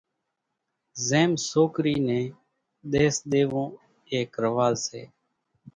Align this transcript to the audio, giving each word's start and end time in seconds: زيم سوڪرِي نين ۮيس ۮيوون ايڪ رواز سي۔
زيم 1.07 1.31
سوڪرِي 1.49 1.95
نين 2.07 2.27
ۮيس 2.91 3.15
ۮيوون 3.29 3.67
ايڪ 4.13 4.29
رواز 4.43 4.75
سي۔ 4.89 5.01